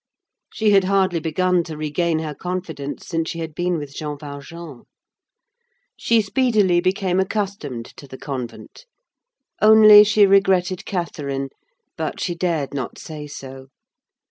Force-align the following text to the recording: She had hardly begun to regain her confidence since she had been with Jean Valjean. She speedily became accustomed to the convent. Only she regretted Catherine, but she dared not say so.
She 0.51 0.71
had 0.71 0.85
hardly 0.85 1.19
begun 1.19 1.61
to 1.65 1.77
regain 1.77 2.17
her 2.17 2.33
confidence 2.33 3.05
since 3.05 3.29
she 3.29 3.37
had 3.37 3.53
been 3.53 3.77
with 3.77 3.93
Jean 3.93 4.17
Valjean. 4.17 4.85
She 5.95 6.23
speedily 6.23 6.79
became 6.81 7.19
accustomed 7.19 7.85
to 7.97 8.07
the 8.07 8.17
convent. 8.17 8.87
Only 9.61 10.03
she 10.03 10.25
regretted 10.25 10.85
Catherine, 10.87 11.49
but 11.97 12.19
she 12.19 12.33
dared 12.33 12.73
not 12.73 12.97
say 12.97 13.27
so. 13.27 13.67